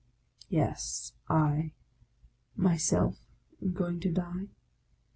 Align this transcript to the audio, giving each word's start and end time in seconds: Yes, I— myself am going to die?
Yes, 0.49 1.13
I— 1.29 1.73
myself 2.67 3.19
am 3.61 3.73
going 3.73 3.99
to 3.99 4.11
die? 4.11 4.47